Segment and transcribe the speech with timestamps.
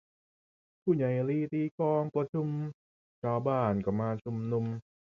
[0.83, 2.47] ผู้ใหญ่ลีตีกลองประชุม
[3.21, 4.65] ชาวบ้านก็มาชุมนุม